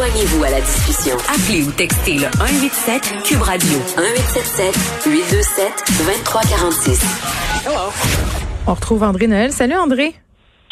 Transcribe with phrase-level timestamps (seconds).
[0.00, 1.14] Joignez-vous à la discussion.
[1.28, 5.68] Appelez ou textez le 187 Cube Radio 1877 827
[6.08, 7.66] 2346.
[7.66, 7.92] Hello.
[8.66, 9.52] On retrouve André Noël.
[9.52, 10.14] Salut André.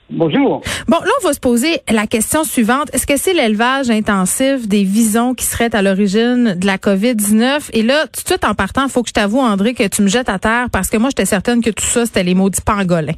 [0.08, 0.62] Bonjour.
[0.88, 2.88] Bon, là, on va se poser la question suivante.
[2.94, 7.68] Est-ce que c'est l'élevage intensif des visons qui serait à l'origine de la COVID-19?
[7.74, 10.00] Et là, tout de suite en partant, il faut que je t'avoue, André, que tu
[10.00, 12.62] me jettes à terre parce que moi, j'étais certaine que tout ça, c'était les maudits
[12.64, 13.12] pangolins.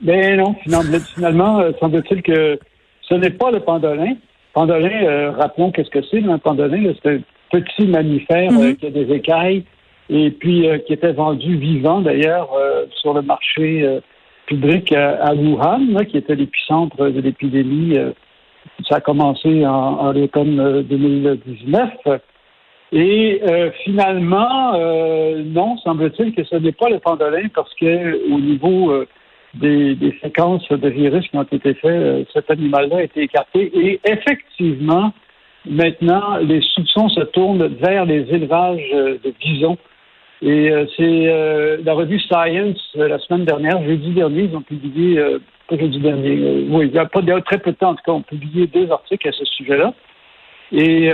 [0.00, 0.54] Ben non,
[1.16, 2.60] finalement, euh, semble-t-il que
[3.08, 4.14] ce n'est pas le pandolin.
[4.52, 7.20] Pandolin, euh, rappelons qu'est-ce que c'est, un pandolin, c'est un
[7.50, 8.76] petit mammifère euh, mhm.
[8.76, 9.64] qui a des écailles
[10.10, 12.50] et puis qui était vendu vivant d'ailleurs
[12.96, 14.00] sur le marché
[14.46, 17.96] public à, Wuhan, qui était l'épicentre de l'épidémie.
[18.86, 21.90] ça a commencé en, en l'automne 2019.
[22.92, 23.40] Et
[23.84, 24.72] finalement,
[25.44, 28.92] non, semble-t-il que ce n'est pas le pandolin parce que au niveau
[29.54, 33.70] des, séquences de virus qui ont été faites, euh, cet animal-là a été écarté.
[33.74, 35.12] Et effectivement,
[35.68, 39.78] maintenant, les soupçons se tournent vers les élevages euh, de bisons.
[40.40, 45.22] Et euh, c'est la revue Science, la semaine dernière, jeudi dernier, ils ont publié,
[45.68, 48.12] pas jeudi dernier, oui, il y a pas très peu de temps, en tout cas,
[48.12, 49.94] ont publié deux articles à ce sujet-là.
[50.72, 51.10] Et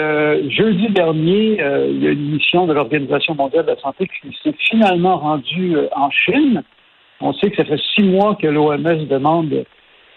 [0.48, 1.60] jeudi dernier,
[1.90, 5.76] il y a une mission de l'Organisation mondiale de la santé qui s'est finalement rendue
[5.94, 6.62] en Chine
[7.20, 9.64] on sait que ça fait six mois que l'OMS demande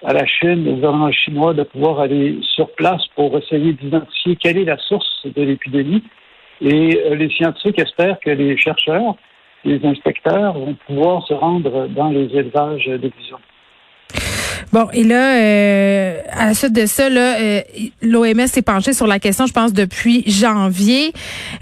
[0.04, 4.58] à la Chine, au gouvernement chinois, de pouvoir aller sur place pour essayer d'identifier quelle
[4.58, 6.04] est la source de l'épidémie.
[6.62, 9.16] Et euh, les scientifiques espèrent que les chercheurs,
[9.64, 13.38] les inspecteurs vont pouvoir se rendre dans les élevages de bisons.
[14.74, 17.60] Bon, et là, euh, à la suite de ça, là, euh,
[18.02, 21.12] l'OMS s'est penché sur la question, je pense, depuis janvier.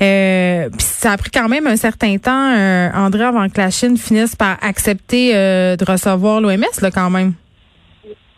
[0.02, 2.54] Euh, ça a pris quand même un certain temps,
[2.96, 7.34] André, avant que la Chine finisse par accepter de recevoir l'OMS, là, quand même.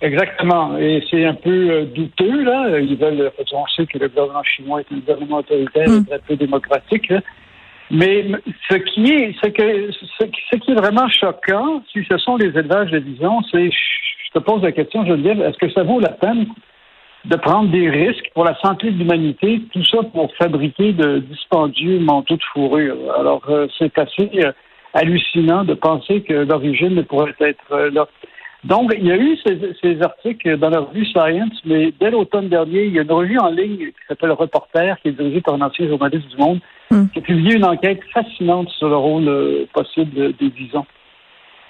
[0.02, 0.78] Exactement.
[0.78, 2.80] Et c'est un peu douteux, là.
[2.80, 6.06] Ils veulent, on sait que le gouvernement chinois est un gouvernement autoritaire et hmm.
[6.06, 7.14] très peu démocratique,
[7.92, 8.26] Mais
[8.70, 12.90] ce qui est, ce, que, ce, qui est vraiment choquant, si ce sont les élevages
[12.90, 13.70] de visons, c'est
[14.34, 16.46] je te pose la question, je dire, est-ce que ça vaut la peine
[17.26, 22.00] de prendre des risques pour la santé de l'humanité, tout ça pour fabriquer de dispendieux
[22.00, 22.98] manteaux de fourrure?
[23.20, 24.52] Alors, euh, c'est assez euh,
[24.94, 28.08] hallucinant de penser que l'origine pourrait être euh, là.
[28.64, 32.86] Donc, il y a eu ces, articles dans la revue Science, mais dès l'automne dernier,
[32.86, 35.62] il y a une revue en ligne qui s'appelle Reporter, qui est dirigée par un
[35.62, 36.60] ancien journaliste du Monde,
[36.92, 37.08] hmm.
[37.12, 40.86] qui a publié une enquête fascinante sur le rôle possible des visons.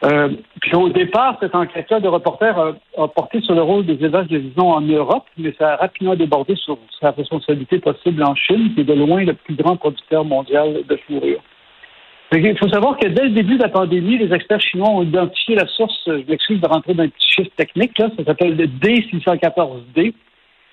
[0.04, 0.30] Euh,
[0.62, 4.38] puis au départ, cette enquête-là de reporter a, porté sur le rôle des élevages de
[4.38, 8.82] visons en Europe, mais ça a rapidement débordé sur sa responsabilité possible en Chine, qui
[8.82, 11.42] est de loin le plus grand producteur mondial de fourrure.
[12.34, 15.56] Il faut savoir que dès le début de la pandémie, les experts chinois ont identifié
[15.56, 18.68] la source, je m'excuse de rentrer dans un petit chiffre technique, là, ça s'appelle le
[18.68, 20.14] D614D,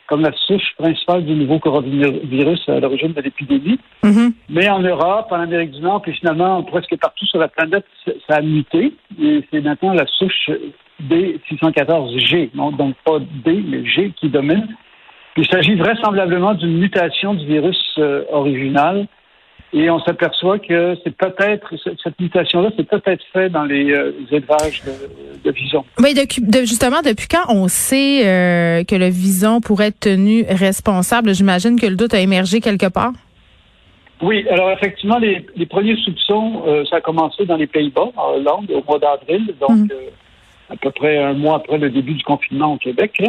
[0.09, 3.79] comme la souche principale du nouveau coronavirus à l'origine de l'épidémie.
[4.03, 4.33] Mm-hmm.
[4.49, 7.85] Mais en Europe, en Amérique du Nord, puis finalement presque partout sur la planète,
[8.27, 8.95] ça a muté.
[9.23, 10.51] Et c'est maintenant la souche
[11.03, 14.67] D614G, donc pas D, mais G qui domine.
[15.37, 19.07] Il s'agit vraisemblablement d'une mutation du virus euh, original
[19.73, 24.83] et on s'aperçoit que c'est peut-être cette mutation-là, c'est peut-être fait dans les, euh, élevages
[24.85, 25.85] de, de visons.
[25.99, 31.35] Oui, de, justement, depuis quand on sait euh, que le vison pourrait être tenu responsable?
[31.35, 33.13] J'imagine que le doute a émergé quelque part.
[34.23, 38.71] Oui, alors effectivement, les, premiers soupçons, euh, ça a commencé dans les Pays-Bas, en Hollande,
[38.71, 39.91] au mois d'avril, donc mhm.
[40.71, 43.23] à peu près un mois après le début du confinement au Québec.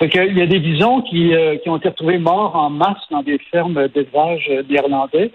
[0.00, 3.38] il y a des visons qui, qui ont été retrouvés morts en masse dans des
[3.50, 5.32] fermes d'élevage néerlandais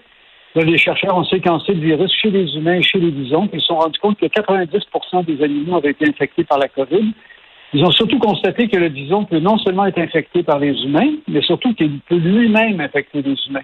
[0.56, 3.48] les chercheurs ont séquencé le virus chez les humains et chez les visons.
[3.52, 7.12] Ils se sont rendus compte que 90% des animaux avaient été infectés par la COVID.
[7.72, 11.12] Ils ont surtout constaté que le bison peut non seulement être infecté par les humains,
[11.28, 13.62] mais surtout qu'il peut lui-même infecter les humains.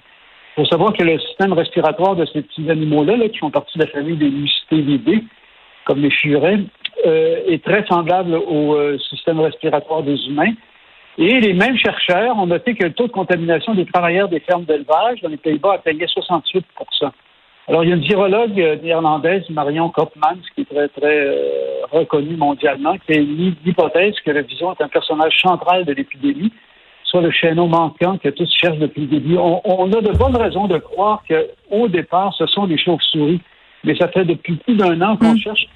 [0.57, 3.85] Il faut savoir que le système respiratoire de ces petits animaux-là, qui font partie de
[3.85, 5.25] la famille des mustélidae,
[5.85, 6.61] comme les furets,
[7.05, 10.53] euh, est très semblable au euh, système respiratoire des humains.
[11.19, 14.65] Et les mêmes chercheurs ont noté que le taux de contamination des travailleurs des fermes
[14.65, 16.65] d'élevage dans les Pays-Bas atteignait 68
[17.68, 21.86] Alors, il y a une virologue euh, néerlandaise, Marion Kopmans, qui est très, très euh,
[21.91, 26.53] reconnue mondialement, qui a émis l'hypothèse que le vison est un personnage central de l'épidémie,
[27.04, 29.39] soit le chaînon manquant que tous cherchent depuis le début.
[29.39, 33.41] On, on a de bonnes raisons de croire qu'au départ, ce sont des chauves-souris,
[33.84, 35.39] mais ça fait depuis plus d'un an qu'on mm.
[35.39, 35.66] cherche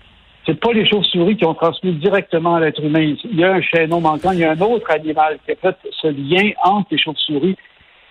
[0.50, 3.14] c'est pas les chauves-souris qui ont transmis directement à l'être humain.
[3.24, 5.76] Il y a un chaînon manquant, il y a un autre animal qui a fait
[5.92, 7.56] ce lien entre les chauves-souris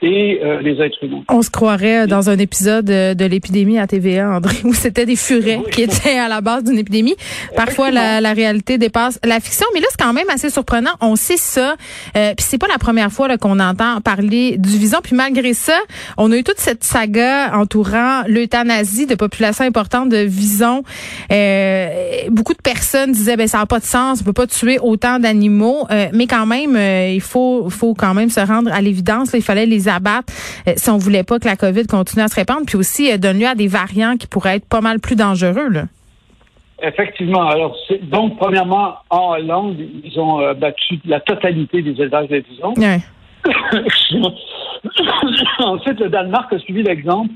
[0.01, 1.23] et euh, les êtres humains.
[1.29, 5.61] On se croirait dans un épisode de l'épidémie à TVA, André, où c'était des furets
[5.71, 7.15] qui étaient à la base d'une épidémie.
[7.55, 10.91] Parfois, la, la, réalité dépasse la fiction, mais là, c'est quand même assez surprenant.
[11.01, 11.75] On sait ça,
[12.15, 14.99] euh, puis c'est pas la première fois qu'on entend parler du vison.
[15.03, 15.77] Puis malgré ça,
[16.17, 20.83] on a eu toute cette saga entourant l'euthanasie de populations importantes de visons.
[21.31, 21.89] Euh,
[22.29, 25.19] beaucoup de personnes disaient, ben ça n'a pas de sens, on peut pas tuer autant
[25.19, 29.31] d'animaux, euh, mais quand même, euh, il faut, faut quand même se rendre à l'évidence.
[29.33, 30.31] Il fallait les abattre
[30.67, 33.17] euh, si on voulait pas que la COVID continue à se répandre, puis aussi euh,
[33.17, 35.69] donne lieu à des variants qui pourraient être pas mal plus dangereux.
[35.69, 35.83] Là.
[36.81, 37.47] Effectivement.
[37.49, 42.73] Alors, donc, premièrement, en Hollande, ils ont euh, battu la totalité des élevages de visons.
[42.77, 42.99] Ouais.
[45.59, 47.31] Ensuite, le Danemark a suivi l'exemple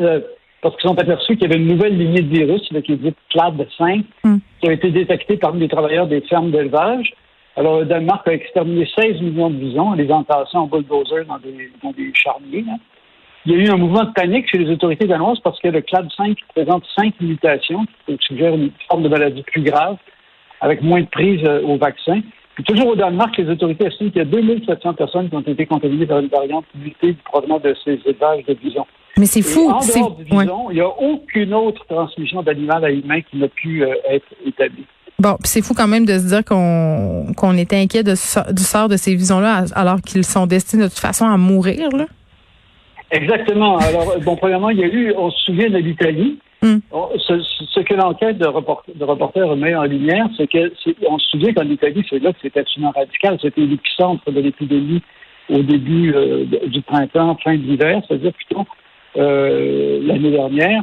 [0.00, 0.20] euh,
[0.60, 2.96] parce qu'ils ont aperçu qu'il y avait une nouvelle lignée de virus, là, qui est
[2.96, 4.36] dite CLAD 5, Mm.
[4.60, 7.12] qui a été détectée parmi les travailleurs des fermes d'élevage.
[7.58, 11.38] Alors, le Danemark a exterminé 16 millions de visons en les entassant en bulldozer dans
[11.38, 12.62] des, dans des charniers.
[12.62, 12.74] là.
[13.46, 15.80] Il y a eu un mouvement de panique chez les autorités danoises parce que le
[15.80, 19.96] CLAD 5 présente cinq mutations qui suggèrent une forme de maladie plus grave,
[20.60, 22.20] avec moins de prise euh, au vaccin.
[22.54, 25.66] Puis toujours au Danemark, les autorités estiment qu'il y a 2700 personnes qui ont été
[25.66, 28.86] contaminées par une variante mutée provenant de ces élevages de visons.
[29.16, 29.68] Mais c'est fou.
[29.68, 30.44] en c'est- dehors du ouais.
[30.70, 34.84] il n'y a aucune autre transmission d'animal à humain qui n'a pu euh, être établie.
[35.20, 38.12] Bon, c'est fou quand même de se dire qu'on qu'on était inquiet de,
[38.52, 41.88] du sort de ces visons-là alors qu'ils sont destinés de toute façon à mourir.
[41.90, 42.06] Là.
[43.10, 43.78] Exactement.
[43.78, 46.38] Alors, bon, premièrement, il y a eu, on se souvient de l'Italie.
[46.62, 46.76] Mm.
[46.92, 47.34] On- Ce,
[47.74, 51.26] ce que l'enquête de, report, de reporter met en lumière, c'est que c'est- on se
[51.30, 53.38] souvient qu'en Italie, c'est là que c'était absolument radical.
[53.42, 55.02] C'était l'épicentre de l'épidémie
[55.50, 58.64] au début euh, du printemps, fin de l'hiver, c'est-à-dire plutôt
[59.16, 60.82] euh, l'année dernière.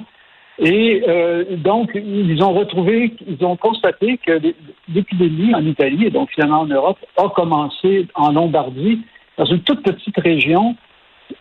[0.59, 4.55] Et euh, donc, ils ont retrouvé, ils ont constaté que l'é-
[4.93, 9.01] l'épidémie en Italie, et donc finalement en Europe, a commencé en Lombardie,
[9.37, 10.75] dans une toute petite région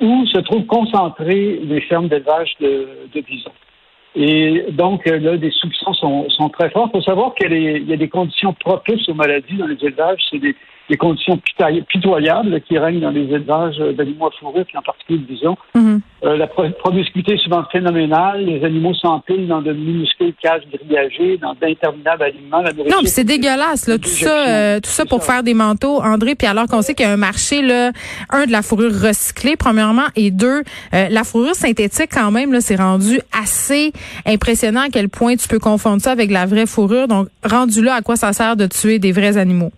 [0.01, 2.89] où se trouvent concentrées les fermes d'élevage de,
[3.21, 3.53] bisons.
[4.17, 6.89] Et donc, euh, là, les soupçons sont, très forts.
[6.93, 10.23] Il faut savoir qu'il y, a des- des conditions propices aux maladies dans les élevages.
[10.33, 10.57] Des,
[10.91, 15.19] des conditions pitoy- pitoyables qui règnent dans les élevages d'animaux à fourrure, puis en particulier
[15.21, 15.57] de bisons.
[15.75, 16.01] Mhm.
[16.25, 18.45] Euh, la pro- promiscuité est souvent phénoménale.
[18.45, 22.61] Les animaux s'empilent dans de minuscules cages grillagées, dans d'interminables aliments.
[22.63, 25.33] La Non, puis c'est dégueulasse là, tout ça, euh, tout ça pour ça.
[25.35, 26.35] faire des manteaux, André.
[26.35, 27.91] Puis alors qu'on sait qu'il y a un marché là,
[28.31, 30.63] un de la fourrure recyclée premièrement, et deux,
[30.95, 33.93] euh, la fourrure synthétique quand même là, c'est rendu assez
[34.27, 37.09] impressionnant à quel point tu peux confondre ça avec la vraie fourrure.
[37.09, 39.71] Donc rendu là, à quoi ça sert de tuer des vrais animaux?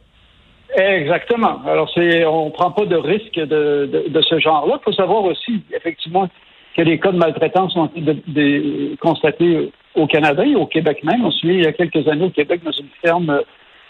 [0.76, 1.60] Exactement.
[1.66, 4.78] Alors, c'est, on prend pas de risque de, de, de ce genre-là.
[4.80, 6.28] Il faut savoir aussi, effectivement,
[6.76, 11.02] que les cas de maltraitance ont été de- de- constatés au Canada et au Québec
[11.04, 11.24] même.
[11.24, 13.40] On se souvient, il y a quelques années, au Québec, dans une ferme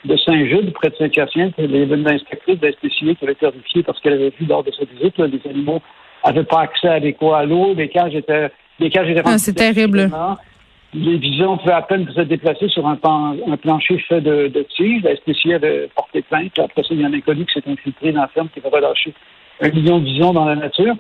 [0.05, 3.33] de Saint-Jude, près de Saint-Hyacinthe, il y avait une inspectrice de la SPCA qui avait
[3.33, 5.81] été horrifiée parce qu'elle avait vu lors de sa visite, là, les animaux
[6.25, 8.49] n'avaient pas accès adéquat à l'eau, les cages étaient,
[8.79, 10.09] les cages étaient Ah, c'est terrible.
[10.99, 15.03] Les visons pouvaient à peine se déplacer sur un, plancher fait de, de tiges.
[15.03, 16.59] La SPCA avait porté plainte.
[16.59, 18.75] Après ça, il y a un inconnu qui s'est infiltré dans la ferme qui avait
[18.75, 19.13] relâché
[19.61, 20.95] un million de visons dans la nature.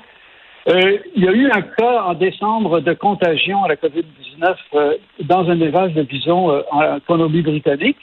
[0.69, 4.94] Euh, il y a eu un cas en décembre de contagion à la COVID-19 euh,
[5.20, 7.96] dans un élevage de bisons euh, en Colombie-Britannique.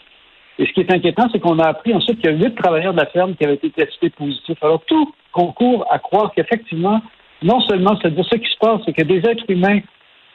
[0.57, 2.94] Et ce qui est inquiétant, c'est qu'on a appris ensuite qu'il y a huit travailleurs
[2.94, 4.57] de la ferme qui avaient été testés positifs.
[4.63, 7.01] Alors, tout concourt à croire qu'effectivement,
[7.44, 9.80] non seulement, c'est-à-dire ce qui se passe, c'est que des êtres humains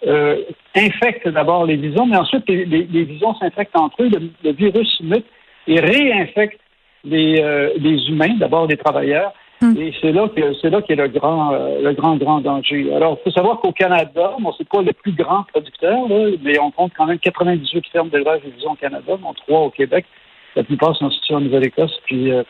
[0.07, 0.43] euh,
[0.75, 4.53] infectent d'abord les visons, mais ensuite les, les, les visons s'infectent entre eux, le, le
[4.53, 5.27] virus mute
[5.67, 6.61] et réinfecte
[7.05, 9.33] les, euh, les humains, d'abord les travailleurs.
[9.61, 9.77] Mm.
[9.77, 12.95] Et c'est là que c'est là qu'est le grand euh, le grand grand danger.
[12.95, 16.59] Alors, il faut savoir qu'au Canada, bon, c'est pas le plus grand producteur, là, mais
[16.61, 20.07] on compte quand même 98 fermes d'élevage de visons au Canada, dont trois au Québec.
[20.55, 22.43] La plupart sont situées en Nouvelle-Écosse puis euh,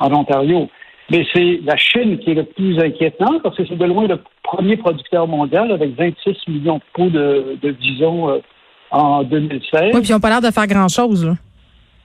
[0.00, 0.68] en Ontario.
[1.10, 4.18] Mais c'est la Chine qui est le plus inquiétant parce que c'est de loin le
[4.44, 8.38] premier producteur mondial avec 26 millions de pots de, de visons euh,
[8.90, 9.90] en 2016.
[9.94, 11.34] Oui, puis ils n'ont pas l'air de faire grand-chose.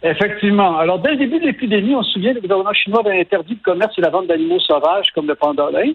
[0.04, 0.78] Effectivement.
[0.78, 3.72] Alors, dès le début de l'épidémie, on se souvient, le gouvernement chinois avait interdit le
[3.72, 5.92] commerce et la vente d'animaux sauvages comme le pandolin.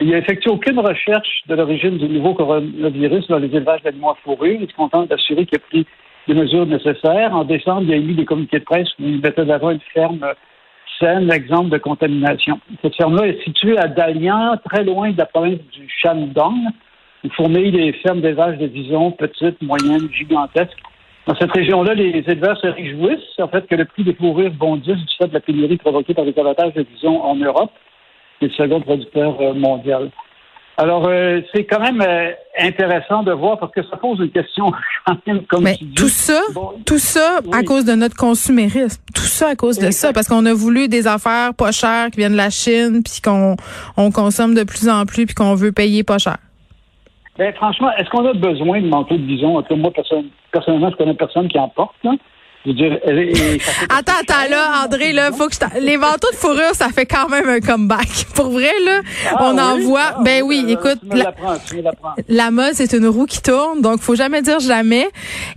[0.00, 4.16] Il n'a effectué aucune recherche de l'origine du nouveau coronavirus dans les élevages d'animaux à
[4.22, 4.56] fourrure.
[4.60, 5.86] Il est content d'assurer qu'il a pris
[6.26, 7.34] les mesures nécessaires.
[7.34, 9.80] En décembre, il y a eu des communiqués de presse où il mettait d'avant une
[9.94, 10.26] ferme
[10.98, 12.60] saine, exemple de contamination.
[12.82, 16.54] Cette ferme-là est située à Dalian, très loin de la province du Shandong,
[17.24, 20.82] où fourmillent les fermes d'élevage de visons petites, moyennes, gigantesques.
[21.26, 24.96] Dans cette région-là, les éleveurs se réjouissent en fait que le prix des fourrures bondisse
[24.96, 27.72] du fait de la pénurie provoquée par les abattages de visons en Europe,
[28.38, 30.10] qui est le second producteur mondial.
[30.78, 34.70] Alors, euh, c'est quand même euh, intéressant de voir parce que ça pose une question
[35.06, 36.40] quand même comme Mais tout ça,
[36.84, 39.02] tout ça à cause de notre consumérisme.
[39.14, 42.18] Tout ça à cause de ça parce qu'on a voulu des affaires pas chères qui
[42.18, 43.56] viennent de la Chine puis qu'on
[43.96, 46.36] on consomme de plus en plus puis qu'on veut payer pas cher.
[47.38, 49.62] Ben, franchement, est-ce qu'on a besoin de manteau de bison?
[49.70, 49.92] moi,
[50.52, 51.96] personnellement, je connais personne qui en porte.
[52.02, 52.12] Là.
[53.88, 57.28] Attends, attends, là, André, là, faut que je les manteaux de fourrure, ça fait quand
[57.28, 58.26] même un comeback.
[58.34, 60.14] Pour vrai, là, ah on en voit.
[60.16, 61.32] Ah ben oui, écoute, la,
[62.28, 65.08] la, mode, c'est une roue qui tourne, donc faut jamais dire jamais.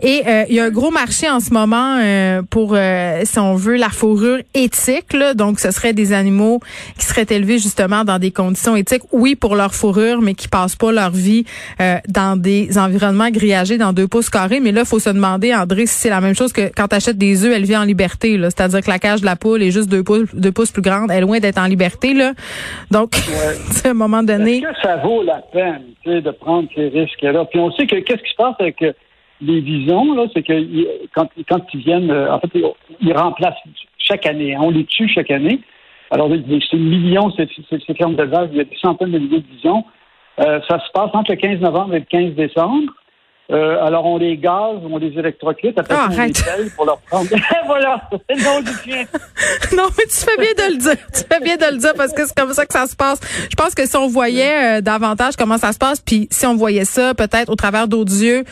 [0.02, 3.40] Et euh, il y a un gros marché en ce moment euh, pour, euh, si
[3.40, 5.14] on veut, la fourrure éthique.
[5.14, 6.60] Là, donc, ce serait des animaux
[6.98, 9.04] qui seraient élevés justement dans des conditions éthiques.
[9.12, 11.46] Oui, pour leur fourrure, mais qui passent pas leur vie
[12.08, 14.60] dans des environnements grillagés dans deux pouces carrés.
[14.60, 17.46] Mais là, faut se demander, André, si c'est la même chose que quand achète des
[17.46, 18.38] œufs, elle vit en liberté.
[18.40, 21.10] C'est-à-dire que la cage de la poule est juste deux pouces, deux pouces plus grande.
[21.12, 22.14] Elle est loin d'être en liberté.
[22.14, 22.34] Là.
[22.92, 23.12] Donc,
[23.86, 24.58] à un moment donné...
[24.58, 27.46] Est-ce que ça vaut la peine de prendre ces risques-là?
[27.46, 28.94] Puis on sait que qu'est-ce qui se passe avec euh,
[29.42, 30.54] les visons, là, c'est que
[31.16, 32.50] quand, quand ils viennent, euh, en fait,
[33.02, 33.56] ils remplacent
[33.98, 34.56] chaque année.
[34.56, 34.60] Hein.
[34.62, 35.62] on les tue chaque année.
[36.12, 37.48] Alors, c'est millions, ces,
[37.96, 39.84] fermes d'élevage, il y a des centaines de milliers de visons.
[40.40, 42.92] Euh, ça se passe entre le 15 novembre et le 15 décembre.
[43.52, 47.30] Euh, alors, on les gaz, on les électrocute, après oh, on les pour leur prendre.
[47.66, 49.06] voilà, nom du chien.
[49.76, 50.98] non, mais tu fais bien de le dire.
[51.14, 53.20] Tu fais bien de le dire parce que c'est comme ça que ça se passe.
[53.50, 56.56] Je pense que si on voyait euh, davantage comment ça se passe, puis si on
[56.56, 58.44] voyait ça peut-être au travers d'autres yeux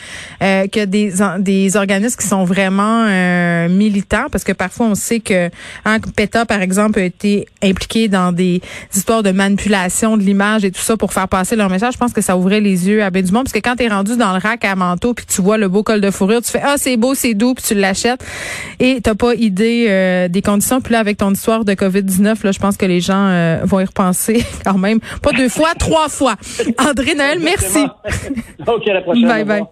[0.42, 5.20] euh, que des des organismes qui sont vraiment euh, militants, parce que parfois on sait
[5.20, 5.48] que
[5.84, 8.60] hein, PETA, par exemple, a été impliqué dans des
[8.92, 11.94] histoires de manipulation de l'image et tout ça pour faire passer leur message.
[11.94, 13.84] Je pense que ça ouvrait les yeux à bien du monde, parce que quand tu
[13.84, 16.50] es rendu dans le rack à puis tu vois le beau col de fourrure, tu
[16.50, 18.24] fais ah c'est beau, c'est doux, puis tu l'achètes
[18.80, 20.80] et t'as pas idée euh, des conditions.
[20.80, 23.58] Puis là avec ton histoire de Covid 19, là je pense que les gens euh,
[23.64, 26.36] vont y repenser quand même, pas deux fois, trois fois.
[26.78, 27.84] André Noël, merci.
[28.66, 29.28] ok, à la prochaine.
[29.28, 29.64] Bye bye.